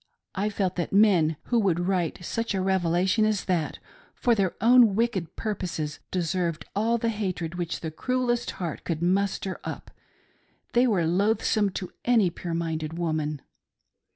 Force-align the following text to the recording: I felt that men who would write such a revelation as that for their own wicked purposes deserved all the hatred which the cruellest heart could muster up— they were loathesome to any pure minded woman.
I 0.33 0.49
felt 0.49 0.77
that 0.77 0.91
men 0.91 1.37
who 1.43 1.59
would 1.59 1.79
write 1.81 2.25
such 2.25 2.55
a 2.55 2.61
revelation 2.61 3.23
as 3.23 3.45
that 3.45 3.77
for 4.15 4.33
their 4.33 4.55
own 4.59 4.95
wicked 4.95 5.35
purposes 5.35 5.99
deserved 6.09 6.65
all 6.75 6.97
the 6.97 7.09
hatred 7.09 7.53
which 7.53 7.81
the 7.81 7.91
cruellest 7.91 8.53
heart 8.57 8.83
could 8.83 9.03
muster 9.03 9.59
up— 9.63 9.91
they 10.73 10.87
were 10.87 11.05
loathesome 11.05 11.69
to 11.75 11.93
any 12.03 12.31
pure 12.31 12.55
minded 12.55 12.97
woman. 12.97 13.43